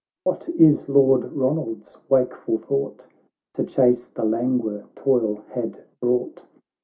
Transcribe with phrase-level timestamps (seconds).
[0.23, 3.05] —What is Lord Ronald's wakeful thought,
[3.53, 6.41] To chase the languor toil had brought?